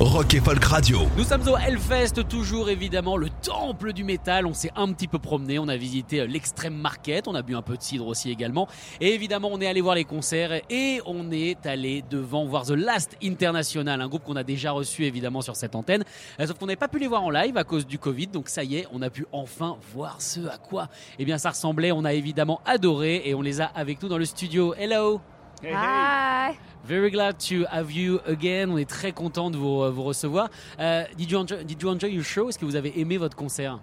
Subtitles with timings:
[0.00, 1.00] Rock et Folk Radio.
[1.16, 4.46] Nous sommes au Hellfest, toujours évidemment le temple du métal.
[4.46, 7.62] On s'est un petit peu promené, on a visité l'extrême market, on a bu un
[7.62, 8.68] peu de cidre aussi également.
[9.00, 12.70] Et évidemment, on est allé voir les concerts et on est allé devant voir The
[12.70, 16.04] Last International, un groupe qu'on a déjà reçu évidemment sur cette antenne.
[16.38, 18.48] Euh, Sauf qu'on n'avait pas pu les voir en live à cause du Covid, donc
[18.48, 20.86] ça y est, on a pu enfin voir ce à quoi
[21.18, 21.90] eh bien ça ressemblait.
[21.90, 24.74] On a évidemment adoré et on les a avec nous dans le studio.
[24.78, 25.20] Hello!
[25.62, 26.56] Hi.
[26.84, 28.70] Very glad to have you again.
[28.70, 30.48] On est très content de vous, euh, vous recevoir.
[30.78, 32.48] Euh, did, you enjoy, did you enjoy your show?
[32.48, 33.80] Est-ce que vous avez aimé votre concert?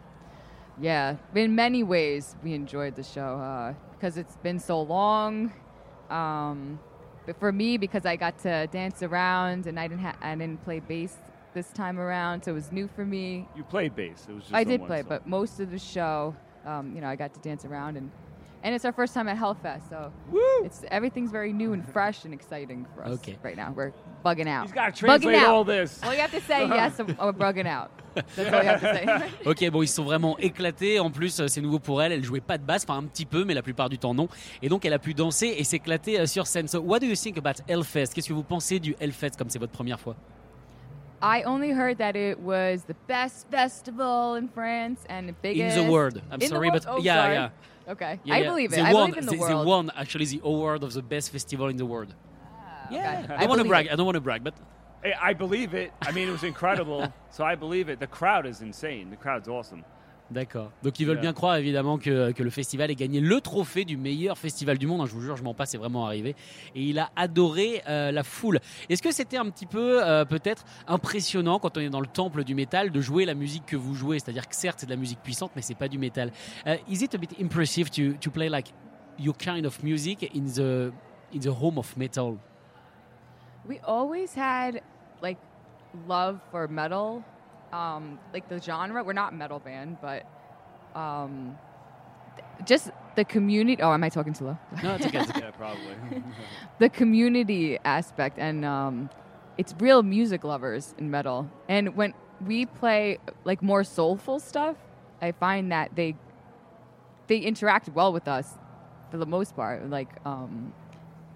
[0.81, 5.51] Yeah, in many ways we enjoyed the show uh, because it's been so long.
[6.09, 6.79] Um,
[7.25, 10.63] but for me, because I got to dance around and I didn't ha- I didn't
[10.65, 11.15] play bass
[11.53, 13.47] this time around, so it was new for me.
[13.55, 14.25] You played bass.
[14.29, 15.09] It was just I on did one play, side.
[15.09, 18.11] but most of the show, um, you know, I got to dance around and.
[18.65, 20.11] And it's our first time at Hellfest, so
[20.63, 23.37] it's everything's very new and fresh and exciting for us Okay.
[23.43, 23.71] right now.
[23.71, 23.91] We're
[24.25, 24.63] bugging out.
[24.63, 26.01] He's got to translate all this.
[26.03, 27.91] All you have to say yes or bugging out.
[28.15, 29.05] That's all you have to say.
[29.45, 30.99] Ok, bon, ils sont vraiment éclatés.
[30.99, 32.11] En plus, euh, c'est nouveau pour elle.
[32.11, 34.29] Elle jouait pas de basse, enfin un petit peu, mais la plupart du temps non.
[34.63, 36.67] Et donc, elle a pu danser et s'éclater euh, sur scène.
[36.67, 38.15] So, what do you think about Hellfest?
[38.15, 40.15] Qu'est-ce que vous pensez du Hellfest comme c'est votre première fois?
[41.25, 45.75] I only heard that it was the best festival in France and the In biggest
[45.75, 46.21] the world.
[46.29, 46.83] I'm In sorry, world?
[46.85, 47.33] but Oh, yeah, sorry.
[47.33, 47.49] yeah.
[47.93, 48.49] Okay, Yeah, I yeah.
[48.49, 48.75] believe it.
[48.75, 49.67] They I won, believe in the they, they world.
[49.67, 52.13] won actually the award of the best festival in the world.
[52.13, 53.87] Ah, yeah, I don't want to brag.
[53.87, 53.91] it.
[53.91, 54.53] I don't want to brag, but
[55.29, 55.91] I believe it.
[56.01, 57.11] I mean, it was incredible.
[57.31, 57.99] so I believe it.
[57.99, 59.09] The crowd is insane.
[59.09, 59.83] The crowd's awesome.
[60.31, 60.71] D'accord.
[60.81, 61.21] Donc ils veulent Yeah.
[61.21, 64.87] bien croire évidemment que, que le festival ait gagné le trophée du meilleur festival du
[64.87, 65.01] monde.
[65.01, 66.35] hein, je vous jure, je m'en passe, c'est vraiment arrivé.
[66.73, 68.59] Et il a adoré euh, la foule.
[68.89, 72.43] Est-ce que c'était un petit peu euh, peut-être impressionnant quand on est dans le temple
[72.43, 74.17] du métal de jouer la musique que vous jouez?
[74.17, 76.31] C'est-à-dire que certes c'est de la musique puissante, mais c'est pas du métal.
[76.65, 78.73] Euh, is it a bit impressive to, to play like
[79.19, 80.91] your kind of music in the
[81.35, 82.37] in the home of metal?
[83.69, 84.81] We always had
[85.21, 85.37] like
[86.07, 87.21] love for metal,
[87.75, 89.03] um, like the genre.
[89.03, 90.25] We're not a metal band, but
[90.95, 91.57] um,
[92.35, 93.81] th- just the community.
[93.81, 94.57] Oh, am I talking too low?
[94.83, 95.19] No, it's okay.
[95.19, 95.51] it's okay.
[95.57, 95.95] Probably.
[96.79, 99.09] the community aspect and um,
[99.57, 102.13] it's real music lovers in metal and when
[102.45, 104.75] we play like more soulful stuff
[105.21, 106.15] i find that they
[107.27, 108.55] they interact well with us
[109.09, 110.73] for the most part like um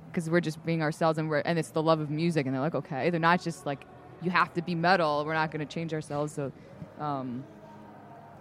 [0.07, 2.61] because we're just being ourselves and we're and it's the love of music and they're
[2.61, 3.85] like okay they're not just like
[4.21, 6.51] you have to be metal we're not going to change ourselves so
[6.99, 7.43] um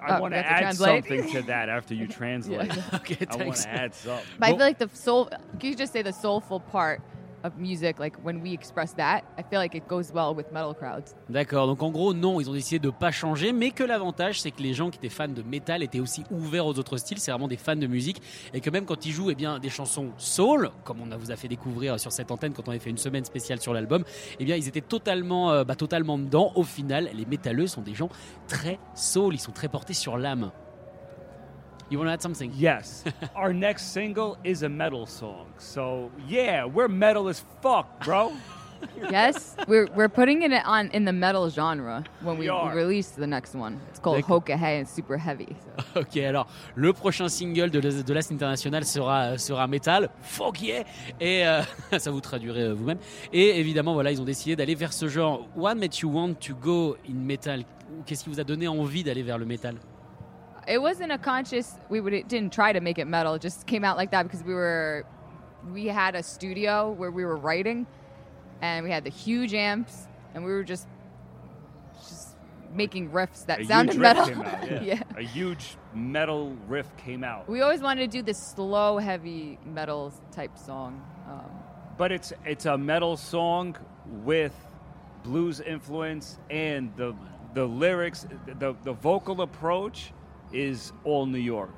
[0.01, 2.71] I Oh, want to add something to that after you translate.
[2.95, 4.29] Okay, I want to add something.
[4.39, 5.29] But I feel like the soul.
[5.59, 7.01] Can you just say the soulful part
[7.57, 7.99] music?
[7.99, 11.15] Like when we express that, I feel like it goes well with metal crowds.
[11.29, 14.51] D'accord, donc en gros, non, ils ont décidé de pas changer, mais que l'avantage, c'est
[14.51, 17.31] que les gens qui étaient fans de métal étaient aussi ouverts aux autres styles, c'est
[17.31, 18.21] vraiment des fans de musique,
[18.53, 21.37] et que même quand ils jouent eh bien, des chansons soul, comme on vous a
[21.37, 24.05] fait découvrir sur cette antenne quand on avait fait une semaine spéciale sur l'album,
[24.39, 26.53] eh bien, ils étaient totalement, euh, bah, totalement dedans.
[26.55, 28.09] Au final, les métalleux sont des gens
[28.47, 30.51] très soul, ils sont très portés sur l'âme.
[31.91, 32.53] You want to add something?
[32.55, 33.03] Yes.
[33.35, 35.47] Our next single is a metal song.
[35.59, 38.33] So, yeah, we're metal as fuck, bro.
[39.11, 43.27] Yes, we're we're putting it on in the metal genre when we, We release the
[43.27, 43.81] next one.
[43.91, 44.45] It's called D'accord.
[44.45, 44.79] Hoka Hey.
[44.83, 45.49] It's super heavy.
[45.49, 46.01] so.
[46.03, 50.85] Ok, alors le prochain single de, de Last International sera, sera Metal, fuck yeah
[51.21, 51.63] Et euh,
[51.99, 52.99] ça vous traduirez euh, vous-même.
[53.33, 55.49] Et évidemment, voilà, ils ont décidé d'aller vers ce genre.
[55.57, 57.65] What made you want to go in metal?
[58.07, 59.75] Qu'est-ce qui vous a donné envie d'aller vers le métal
[60.69, 61.75] It wasn't a conscious.
[61.89, 63.35] We would, didn't try to make it metal.
[63.35, 65.07] It just came out like that because we were
[65.73, 67.87] we had a studio where we were writing,
[68.61, 70.87] and we had the huge amps, and we were just
[71.97, 72.37] just
[72.75, 74.25] making riffs that a sounded metal.
[74.25, 74.71] out.
[74.71, 74.83] Yeah.
[74.83, 75.03] yeah.
[75.17, 77.49] A huge metal riff came out.
[77.49, 81.03] We always wanted to do this slow, heavy metal type song.
[81.27, 81.51] Um,
[81.97, 83.77] But it's it's a metal song
[84.25, 84.55] with
[85.25, 87.15] blues influence and the
[87.55, 88.27] the lyrics
[88.59, 90.13] the the vocal approach
[90.53, 91.71] is all New York.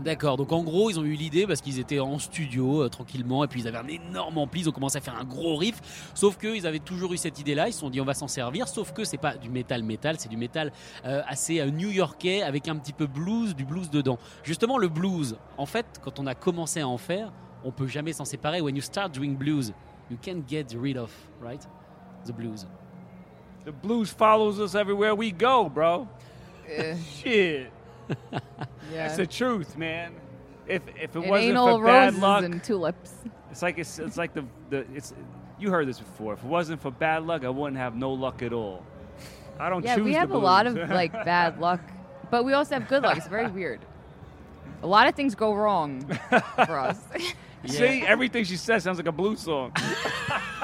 [0.00, 3.44] D'accord, donc en gros, ils ont eu l'idée parce qu'ils étaient en studio euh, tranquillement
[3.44, 6.10] et puis ils avaient un énorme ampli, ils ont commencé à faire un gros riff.
[6.14, 8.68] Sauf qu'ils avaient toujours eu cette idée-là, ils se sont dit on va s'en servir.
[8.68, 10.70] Sauf que c'est pas du métal métal, c'est du métal
[11.06, 14.18] euh, assez euh, new-yorkais avec un petit peu blues, du blues dedans.
[14.44, 17.32] Justement, le blues, en fait, quand on a commencé à en faire,
[17.64, 18.60] on peut jamais s'en séparer.
[18.60, 19.72] When you start doing blues,
[20.10, 21.10] you can't get rid of,
[21.40, 21.66] right?
[22.26, 22.66] The blues.
[23.64, 26.06] The blues follows us everywhere we go, bro.
[26.68, 27.75] Eh, Shit.
[28.32, 28.40] yeah.
[28.92, 30.14] That's the truth, man.
[30.66, 33.14] If if it and wasn't for bad luck, and tulips.
[33.50, 35.14] it's like it's it's like the the it's.
[35.58, 36.34] You heard this before.
[36.34, 38.84] If it wasn't for bad luck, I wouldn't have no luck at all.
[39.58, 41.80] I don't Yeah, we have a lot of like bad luck,
[42.30, 43.16] but we also have good luck.
[43.16, 43.80] It's very weird.
[44.82, 46.02] A lot of things go wrong
[46.66, 47.00] for us.
[47.64, 49.72] See, everything she says sounds like a blues song.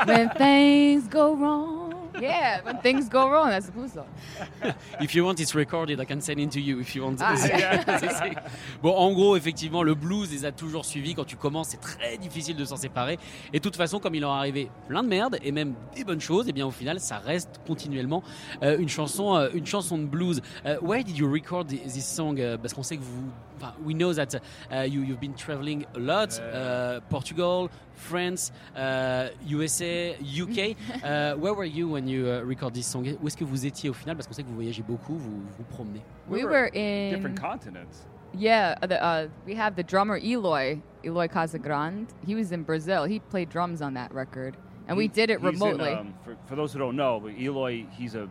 [0.05, 1.82] when things go wrong.
[2.21, 4.07] Yeah, when things go wrong, that's the blues song.
[5.01, 5.99] If you want, it's recorded.
[6.01, 7.17] I can send it to you if you want.
[7.21, 7.53] Ah, c'est-
[8.83, 11.15] bon, en gros, effectivement, le blues les a toujours suivis.
[11.15, 13.19] Quand tu commences, c'est très difficile de s'en séparer.
[13.53, 16.05] Et de toute façon, comme il en est arrivé plein de merde et même des
[16.05, 18.23] bonnes choses, et bien au final, ça reste continuellement
[18.63, 20.41] euh, une chanson, euh, une chanson de blues.
[20.65, 22.39] Uh, where did you record thi- this song?
[22.39, 23.31] Uh, Parce qu'on sait que vous,
[23.85, 30.17] we know that uh, you you've been traveling a lot, uh, Portugal, France, uh, USA,
[30.21, 30.77] UK.
[31.03, 33.91] Uh, where were you when you uh, record this song Où est-ce que vous étiez
[33.91, 36.01] au final Parce qu'on sait que vous voyagez beaucoup, vous vous promenez.
[36.29, 38.07] We, were were in Different continents.
[38.35, 42.09] Yeah, uh, the, uh, we have the drummer Eloy, Eloy Casagrande.
[42.27, 43.05] He was in Brazil.
[43.05, 44.57] He played drums on that record,
[44.89, 45.93] and we did it he's in, remotely.
[45.93, 48.29] um, for, for those who don't know, but Eloy, he's a,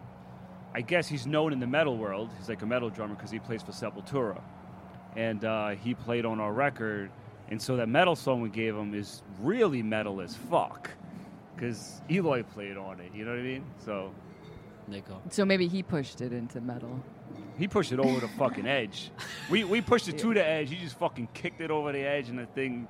[0.74, 2.30] I guess he's known in the metal world.
[2.38, 4.42] He's like a metal drummer because he plays for Sepultura,
[5.16, 7.10] and uh, he played on our record.
[7.50, 10.90] And so that metal song we gave him is really metal as fuck,
[11.56, 13.12] because Eloy played on it.
[13.14, 13.66] You know what I mean?
[13.84, 14.14] So
[14.90, 15.20] D'accord.
[15.34, 17.04] so maybe he pushed it into metal.
[17.58, 19.12] he pushed it over the fucking edge.
[19.50, 20.70] We we pushed it to the edge.
[20.70, 22.88] He just fucking kicked it over the edge, and the thing,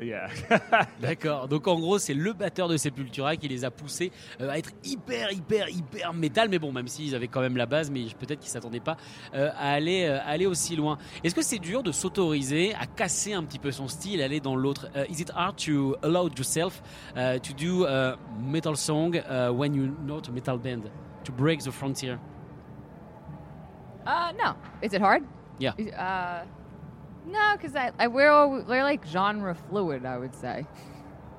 [0.00, 0.28] yeah.
[1.00, 1.48] D'accord.
[1.48, 4.70] Donc en gros, c'est le batteur de Sepultura qui les a poussés euh, à être
[4.84, 6.48] hyper, hyper, hyper métal.
[6.48, 8.96] Mais bon, même s'ils avaient quand même la base, mais peut-être qu'ils s'attendaient pas
[9.34, 10.98] euh, à aller, euh, à aller aussi loin.
[11.24, 14.56] Est-ce que c'est dur de s'autoriser à casser un petit peu son style, aller dans
[14.56, 14.88] l'autre?
[14.96, 16.82] Euh, Is it hard to allow yourself
[17.16, 20.90] uh, to do a metal song uh, when you're not a metal band?
[21.24, 22.18] To break the frontier?
[24.06, 24.54] Uh, no.
[24.82, 25.22] Is it hard?
[25.58, 25.74] Yeah.
[27.26, 30.04] Is- no, because I, I we're all- we're like genre fluid.
[30.06, 30.66] I would say.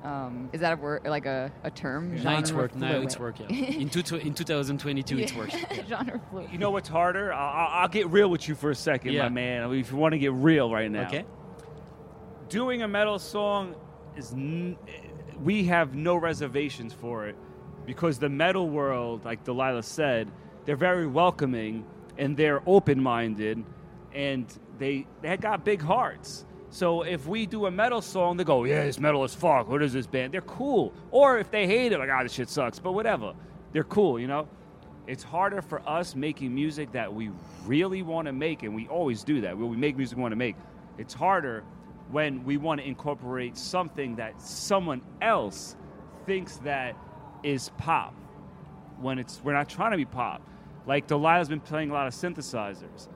[0.02, 2.14] Um, is that a word like a, a term?
[2.22, 2.74] Now it's Genre work.
[2.76, 3.04] Now fluid.
[3.04, 3.36] it's work.
[3.40, 3.46] Yeah.
[3.56, 5.38] In, two, in 2022, it's Yeah.
[5.38, 5.50] work.
[5.50, 5.82] Yeah.
[5.88, 6.48] genre fluid.
[6.52, 7.32] you know what's harder?
[7.32, 9.22] I'll, I'll- I'll get real with you for a second, Yeah.
[9.22, 9.72] my man.
[9.72, 11.06] If you want to get real right now.
[11.06, 11.24] Okay.
[12.50, 13.74] doing a metal song
[14.16, 14.76] is n-
[15.42, 17.36] we have no reservations for it
[17.86, 20.30] because the metal world like Delila said
[20.66, 21.84] they're very welcoming
[22.18, 23.64] and they're open-minded
[24.14, 24.46] and
[24.78, 28.82] they they got big hearts so if we do a metal song they go yeah
[28.82, 31.98] it's metal as fuck what is this band they're cool or if they hate it
[31.98, 33.32] like ah this shit sucks but whatever
[33.72, 34.48] they're cool you know
[35.06, 37.30] it's harder for us making music that we
[37.66, 39.56] really want to make, and we always do that.
[39.56, 40.56] We make music we want to make,
[40.98, 41.62] it's harder
[42.10, 45.76] when we want to incorporate something that someone else
[46.26, 46.96] thinks that
[47.42, 48.14] is pop.
[49.00, 50.40] When it's we're not trying to be pop.
[50.86, 53.08] Like Delila's been playing a lot of synthesizers.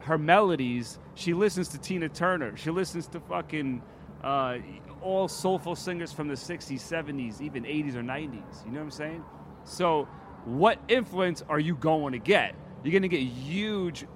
[0.00, 2.56] Her melodies, she listens to Tina Turner.
[2.56, 3.82] She listens to fucking
[4.22, 4.58] uh,
[5.02, 8.64] all soulful singers from the 60s, 70s, even 80s or 90s.
[8.64, 9.24] You know what I'm saying?
[9.64, 10.08] So,
[10.44, 12.54] what influence are you going to get?
[12.82, 14.06] You're going to get huge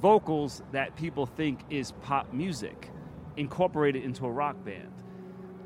[0.00, 2.90] vocals that people think is pop music
[3.36, 4.92] incorporated into a rock band.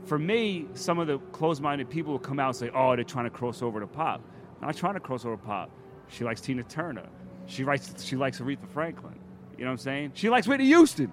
[0.05, 3.05] For me, some of the closed minded people will come out and say, oh, they're
[3.05, 4.23] trying to cross over to pop.
[4.61, 5.71] Not trying to cross over to pop.
[6.09, 7.07] She likes Tina Turner.
[7.47, 9.19] She writes she likes Aretha Franklin.
[9.57, 10.13] You know what I'm saying?
[10.15, 11.13] She likes Whitney Houston.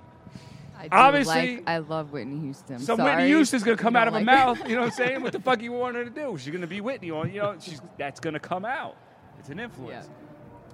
[0.78, 2.80] I do Obviously- like, I love Whitney Houston.
[2.80, 4.60] Some Sorry Whitney Houston's gonna come out of don't her mouth.
[4.68, 5.22] You know what I'm saying?
[5.22, 6.38] What the fuck you want her to do?
[6.38, 7.32] She's gonna be Whitney on.
[7.32, 8.98] You know, she's that's gonna come out.
[9.40, 10.10] It's an influence,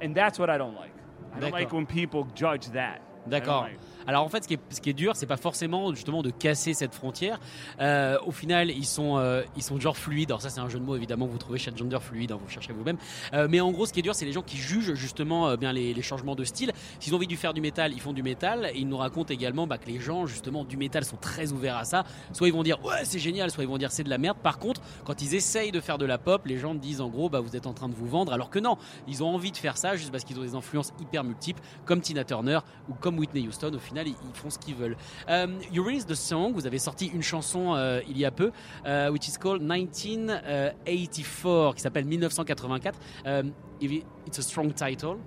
[0.01, 0.91] and that's what I don't like.
[1.35, 3.01] I don't like when people judge that.
[3.27, 3.71] I don't D'accord.
[4.08, 6.29] Alors en fait, ce qui est, ce qui est dur, c'est pas forcément justement de
[6.29, 7.39] casser cette frontière.
[7.79, 10.32] Euh, au final, ils sont, euh, ils sont genre fluides.
[10.32, 11.25] Alors ça, c'est un jeu de mots évidemment.
[11.25, 12.98] Vous trouvez chat gender fluide, hein, vous cherchez vous-même.
[13.34, 15.58] Euh, mais en gros, ce qui est dur, c'est les gens qui jugent justement euh,
[15.58, 16.72] bien les, les changements de style.
[17.00, 18.72] S'ils ont envie de faire du métal, ils font du métal.
[18.74, 21.77] Et ils nous racontent également bah, que les gens justement du métal sont très ouverts
[21.77, 22.03] à ça.
[22.34, 24.38] Soit ils vont dire ouais c'est génial, soit ils vont dire c'est de la merde.
[24.41, 27.29] Par contre, quand ils essayent de faire de la pop, les gens disent en gros
[27.29, 28.34] bah vous êtes en train de vous vendre.
[28.34, 28.77] Alors que non,
[29.08, 32.01] ils ont envie de faire ça juste parce qu'ils ont des influences hyper multiples, comme
[32.01, 33.72] Tina Turner ou comme Whitney Houston.
[33.74, 34.96] Au final, ils, ils font ce qu'ils veulent.
[35.27, 36.53] Um, you released the song.
[36.53, 38.51] Vous avez sorti une chanson euh, il y a peu,
[38.86, 43.00] euh, which is called 1984, qui s'appelle 1984.
[43.25, 43.51] Um,
[43.82, 43.91] if
[44.27, 45.18] it's a strong title.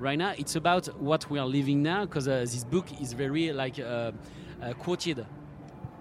[0.00, 3.52] Right now, it's about what we are living now, because uh, this book is very
[3.52, 4.10] like uh,
[4.60, 5.24] uh, quoted uh,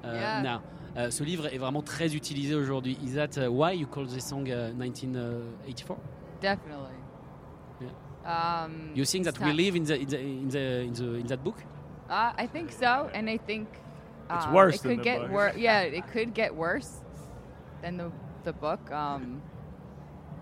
[0.04, 0.42] Yeah.
[0.42, 0.62] now.
[1.10, 2.98] Ce livre est vraiment très utilisé aujourd'hui.
[3.06, 5.98] Is that uh, why you call the song uh, 1984?
[6.42, 6.96] Definitely.
[8.26, 11.28] Um, You think that we live in the in the in, the, in, the, in
[11.28, 11.56] that book?
[12.12, 13.70] Uh, I think so, and I think
[14.30, 15.56] It's um, worse It could get worse.
[15.56, 17.00] Yeah, it could get worse.
[17.82, 18.12] than the
[18.44, 18.92] the book.
[18.92, 19.42] Um,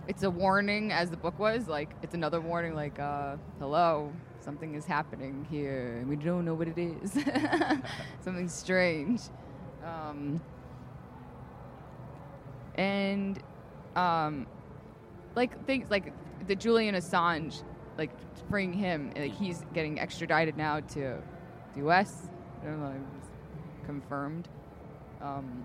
[0.07, 1.67] it's a warning, as the book was.
[1.67, 2.73] Like it's another warning.
[2.73, 7.11] Like, uh, hello, something is happening here, and we don't know what it is.
[8.21, 9.21] something strange.
[9.85, 10.41] Um,
[12.75, 13.39] and
[13.95, 14.47] um,
[15.35, 16.13] like things like
[16.47, 17.61] the Julian Assange,
[17.95, 18.09] like
[18.49, 21.21] freeing him, like he's getting extradited now to
[21.73, 22.29] the U.S.
[22.61, 22.93] I don't know,
[23.85, 24.47] confirmed.
[25.21, 25.63] Um,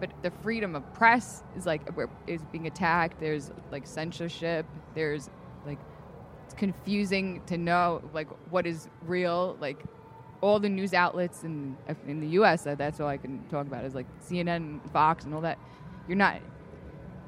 [0.00, 1.82] but the freedom of press is like
[2.26, 3.20] is being attacked.
[3.20, 4.66] There's like censorship.
[4.94, 5.28] There's
[5.66, 5.78] like
[6.44, 9.56] it's confusing to know like what is real.
[9.60, 9.82] Like
[10.40, 12.62] all the news outlets in in the U.S.
[12.64, 15.58] That's all I can talk about is like CNN, Fox, and all that.
[16.06, 16.40] You're not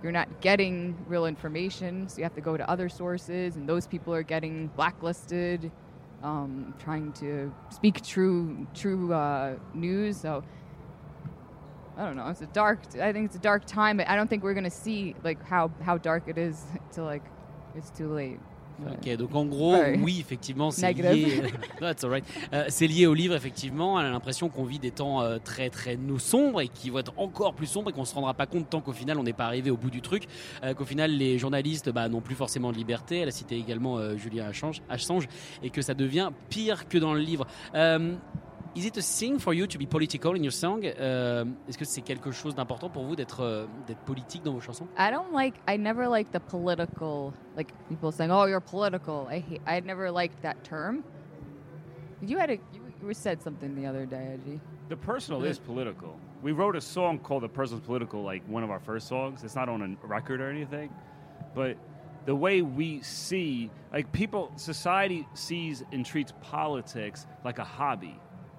[0.02, 3.86] you're not getting real information, so you have to go to other sources, and those
[3.86, 5.70] people are getting blacklisted,
[6.22, 10.16] um, trying to speak true true uh, news.
[10.16, 10.44] So
[11.96, 12.28] I don't know.
[12.28, 12.80] It's a dark.
[13.00, 15.70] I think it's a dark time, but I don't think we're gonna see like how
[15.82, 17.24] how dark it is till like
[17.74, 18.40] it's too late.
[18.88, 19.98] Ok, donc en gros, Ouais.
[20.02, 21.42] oui, effectivement, c'est lié.
[21.80, 22.24] That's all right.
[22.52, 23.94] Euh, c'est lié au livre, effectivement.
[23.94, 26.98] On a l'impression qu'on vit des temps euh, très très nous sombres et qui vont
[26.98, 29.32] être encore plus sombres et qu'on se rendra pas compte tant qu'au final on n'est
[29.32, 30.24] pas arrivé au bout du truc.
[30.64, 33.18] Euh, qu'au final les journalistes bah, n'ont plus forcément de liberté.
[33.18, 35.28] Elle a cité également Julien Assange, Assange
[35.62, 37.46] et que ça devient pire que dans le livre.
[38.76, 40.84] Is it a thing for you to be political in your song?
[40.84, 44.60] Euh, Est-ce que c'est quelque chose d'important pour vous d'être euh, d'être politique dans vos
[44.60, 44.86] chansons?
[44.96, 45.54] I don't like.
[45.66, 47.32] I never like the political.
[47.56, 49.60] Like people saying, "Oh, you're political." I hate.
[49.66, 51.02] I never liked that term.
[52.22, 52.58] You had a.
[52.72, 54.60] You, you said something the other day, Edgey.
[54.88, 56.16] The personal is political.
[56.42, 59.42] We wrote a song called "The Personal's Political," like one of our first songs.
[59.42, 60.90] It's not on a record or anything,
[61.56, 61.76] but
[62.24, 68.14] the way we see, like people, society sees and treats politics like a hobby.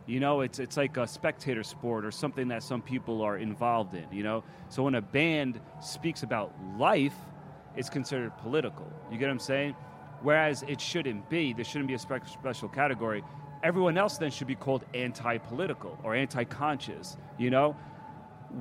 [0.08, 3.94] You know, it's it's like a spectator sport or something that some people are involved
[3.94, 4.06] in.
[4.12, 7.14] You know, so when a band speaks about life,
[7.76, 8.92] it's considered political.
[9.12, 9.76] You get what I'm saying?
[10.22, 11.54] Whereas it shouldn't be.
[11.54, 13.24] There shouldn't be a spec- special category.
[13.64, 17.16] Everyone else then should be called anti-political or anti-conscious.
[17.38, 17.76] You know,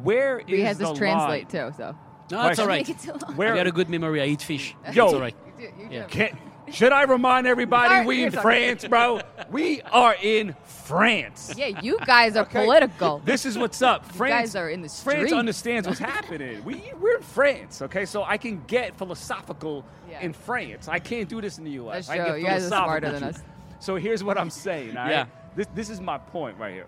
[0.02, 1.70] where is We has this the translate line?
[1.70, 1.97] too, so.
[2.30, 2.87] No, it's all right.
[2.87, 3.37] Make it too long.
[3.37, 4.23] Where I got a good memory.
[4.23, 4.76] I eat fish.
[4.92, 5.06] Yo.
[5.06, 5.35] It's all right.
[5.59, 6.04] You do- you Yeah.
[6.04, 6.35] Can't,
[6.72, 8.30] should I remind everybody Sorry, we in.
[8.32, 9.20] France, bro?
[9.50, 11.52] We are in France.
[11.56, 12.64] Yeah, you guys are Okay?
[12.64, 13.20] political.
[13.24, 14.04] This is what's up.
[14.06, 15.14] France, guys are in the street.
[15.16, 16.64] France understands what's happening.
[16.64, 18.04] We we're in France, okay?
[18.06, 20.20] So I can get philosophical Yeah.
[20.20, 20.88] in France.
[20.88, 22.06] I can't do this in the U.S.
[22.06, 22.26] That's I true.
[22.34, 23.42] get You guys are smarter than us.
[23.78, 24.96] So here's what I'm saying.
[24.96, 25.10] All right?
[25.10, 25.26] Yeah.
[25.56, 26.86] This this is my point right here.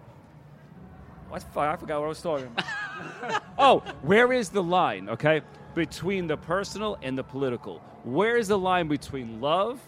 [1.29, 1.65] What the fuck?
[1.65, 3.43] I forgot what I was talking about.
[3.59, 5.41] oh, where is the line, okay,
[5.75, 7.79] between the personal and the political?
[8.05, 9.81] Where is the line between love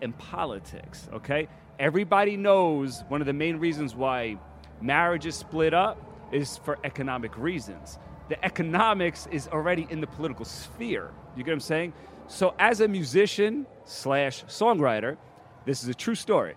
[0.00, 1.48] and politics, okay?
[1.78, 4.38] Everybody knows one of the main reasons why
[4.80, 5.98] marriage is split up
[6.32, 7.98] is for economic reasons.
[8.28, 11.10] The economics is already in the political sphere.
[11.36, 11.92] You get what I'm saying?
[12.26, 15.16] So, as a musician slash songwriter,
[15.64, 16.54] this is a true story.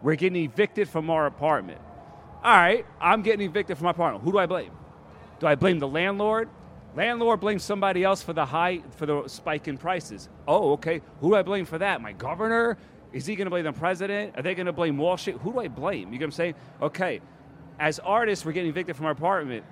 [0.00, 1.80] We're getting evicted from our apartment.
[2.42, 4.24] All right, I'm getting evicted from my apartment.
[4.24, 4.72] Who do I blame?
[5.38, 6.48] Do I blame the landlord?
[6.94, 10.28] Landlord blames somebody else for the high for the spike in prices.
[10.46, 11.00] Oh, okay.
[11.20, 12.00] Who do I blame for that?
[12.00, 12.76] My governor?
[13.12, 14.36] Is he going to blame the president?
[14.36, 15.36] Are they going to blame Wall Street?
[15.38, 16.12] Who do I blame?
[16.12, 16.54] You get what I'm saying?
[16.80, 17.20] Okay.
[17.78, 19.64] As artists, we're getting evicted from our apartment.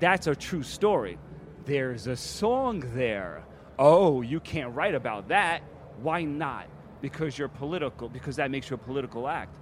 [0.00, 1.18] That's a true story.
[1.64, 3.44] There's a song there.
[3.78, 5.62] Oh, you can't write about that.
[6.02, 6.66] Why not?
[7.00, 9.54] Because you're political, because that makes you a political act.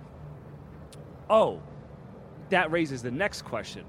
[1.28, 1.60] Oh,
[2.50, 3.84] that raises the next question.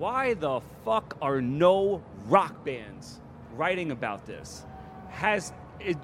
[0.00, 3.20] Why the fuck are no rock bands
[3.54, 4.64] writing about this?
[5.10, 5.52] Has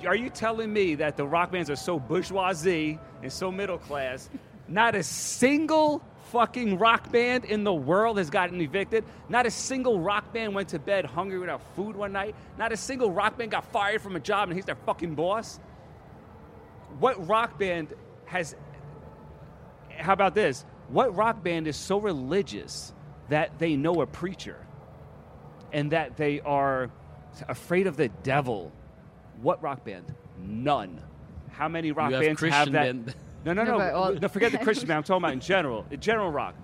[0.04, 4.28] are you telling me that the rock bands are so bourgeoisie and so middle class?
[4.68, 9.02] Not a single fucking rock band in the world has gotten evicted.
[9.30, 12.34] Not a single rock band went to bed hungry without food one night.
[12.58, 15.58] Not a single rock band got fired from a job and he's their fucking boss.
[16.98, 17.94] What rock band
[18.26, 18.54] has
[19.88, 20.66] how about this?
[20.88, 22.92] What rock band is so religious
[23.28, 24.56] that they know a preacher
[25.72, 26.90] and that they are
[27.48, 28.72] afraid of the devil?
[29.42, 30.14] What rock band?
[30.38, 31.00] None.
[31.50, 32.84] How many rock have bands have that?
[32.84, 33.14] band.
[33.44, 33.94] No, no, No, no.
[33.94, 34.98] all- no, forget the Christian band.
[34.98, 35.86] I'm talking about in general.
[35.90, 36.54] In general rock.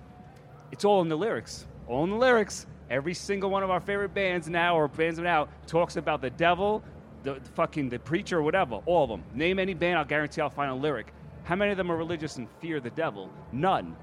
[0.71, 1.65] It's all in the lyrics.
[1.87, 2.65] All in the lyrics.
[2.89, 6.83] Every single one of our favorite bands now or bands now talks about the devil,
[7.23, 8.81] the, the fucking the preacher or whatever.
[8.85, 9.23] All of them.
[9.33, 11.13] Name any band, I'll guarantee I'll find a lyric.
[11.43, 13.29] How many of them are religious and fear the devil?
[13.51, 13.95] None.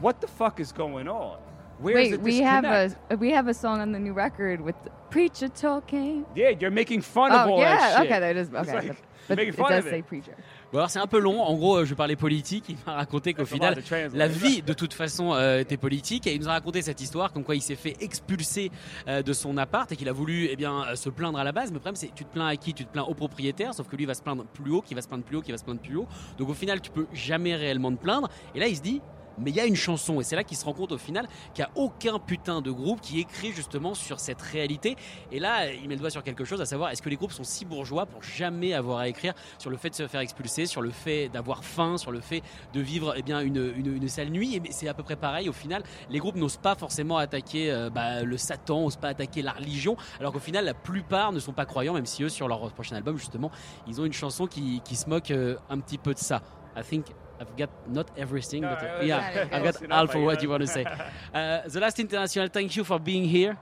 [0.00, 1.38] What the fuck is going on?
[1.80, 4.76] Wait, the we have a we have a song on the new record with
[5.10, 6.24] preacher talking.
[6.34, 8.10] Yeah, you're making fun of Oh all yeah, that shit.
[8.10, 8.88] okay, that is okay.
[8.88, 8.96] like,
[9.28, 10.06] but it does of say it.
[10.06, 10.34] preacher.
[10.72, 11.40] Bon, alors c'est un peu long.
[11.42, 12.64] En gros, euh, je parlais politique.
[12.68, 13.76] Il m'a raconté qu'au final,
[14.14, 16.26] la vie de toute façon euh, était politique.
[16.26, 18.70] Et il nous a raconté cette histoire, comme quoi il s'est fait expulser
[19.06, 21.52] euh, de son appart et qu'il a voulu eh bien euh, se plaindre à la
[21.52, 21.70] base.
[21.70, 22.72] Mais le problème, c'est tu te plains à qui?
[22.72, 25.02] Tu te plains au propriétaire, sauf que lui va se plaindre plus haut, qui va
[25.02, 26.06] se plaindre plus haut, qui va se plaindre plus haut.
[26.38, 28.28] Donc au final, tu peux jamais réellement te plaindre.
[28.54, 29.02] Et là, il se dit.
[29.38, 31.28] Mais il y a une chanson, et c'est là qu'il se rend compte au final
[31.54, 34.96] qu'il n'y a aucun putain de groupe qui écrit justement sur cette réalité.
[35.30, 37.32] Et là, il met le doigt sur quelque chose, à savoir est-ce que les groupes
[37.32, 40.66] sont si bourgeois pour jamais avoir à écrire sur le fait de se faire expulser,
[40.66, 44.30] sur le fait d'avoir faim, sur le fait de vivre eh bien, une, une- sale
[44.30, 44.56] nuit?
[44.56, 45.48] Et c'est à peu près pareil.
[45.48, 49.42] Au final, les groupes n'osent pas forcément attaquer euh, bah, le Satan, n'osent pas attaquer
[49.42, 52.48] la religion, alors qu'au final, la plupart ne sont pas croyants, même si eux, sur
[52.48, 53.50] leur prochain album, justement,
[53.86, 56.42] ils ont une chanson qui, qui se moque euh, un petit peu de ça.
[56.76, 57.06] I think
[57.40, 60.66] I've got not everything, but uh, yeah, I've got half of what you want to
[60.66, 60.84] say.
[61.34, 63.58] Uh, the last international, thank you for being here.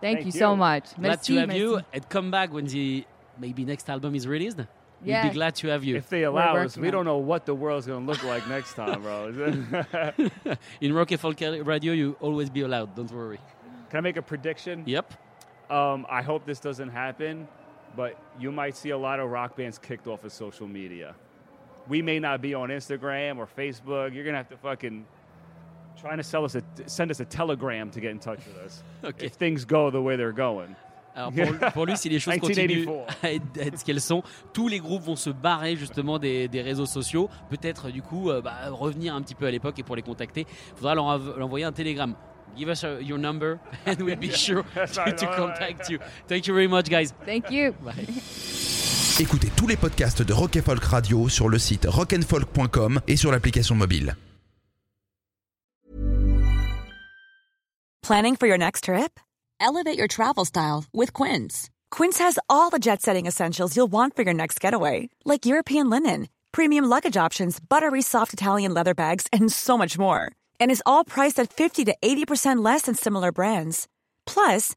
[0.00, 0.38] Thank, Thank you, you.
[0.38, 0.94] so much.
[0.94, 1.86] Glad Merci, to have you merci.
[1.92, 3.04] and come back when the
[3.38, 4.58] maybe next album is released.
[5.02, 5.96] We'd be glad to have you.
[5.96, 9.02] If they allow us, we don't know what the world's gonna look like next time,
[9.02, 9.28] bro.
[10.80, 12.94] In Rock and Folk Radio, you always be allowed.
[12.96, 13.38] Don't worry.
[13.90, 14.84] Can I make a prediction?
[14.86, 15.14] Yep.
[15.70, 17.46] Um, I hope this doesn't happen,
[17.96, 21.14] but you might see a lot of rock bands kicked off of social media.
[21.88, 24.14] We may not be on Instagram or Facebook.
[24.14, 25.04] You're gonna have to fucking
[26.00, 28.82] trying to sell us a send us a telegram to get in touch with us.
[29.04, 29.22] Ok.
[29.22, 30.74] If things go the way they're going.
[31.14, 33.24] Alors pour, pour lui, si les choses continuent 1984.
[33.24, 33.32] à
[33.64, 37.28] être, ce qu'elles sont, tous les groupes vont se barrer justement des, des réseaux sociaux.
[37.50, 40.46] Peut-être du coup euh, bah, revenir un petit peu à l'époque et pour les contacter,
[40.48, 42.14] il faudra leur leur envoyer un télégramme.
[42.56, 45.98] Give us uh, your number and we'll be sure to, to contact you.
[46.26, 47.12] Thank you very much, guys.
[47.24, 47.72] Thank you.
[47.84, 47.94] Bye.
[49.20, 53.74] Écoutez tous les podcasts de Rock Folk Radio sur le site rockandfolk.com et sur l'application
[53.74, 54.14] mobile.
[58.00, 59.18] Planning for your next trip?
[59.60, 61.68] Elevate your travel style with Quince.
[61.90, 65.90] Quince has all the jet setting essentials you'll want for your next getaway, like European
[65.90, 70.30] linen, premium luggage options, buttery soft Italian leather bags, and so much more.
[70.60, 73.88] And is all priced at 50 to 80% less than similar brands.
[74.26, 74.76] Plus,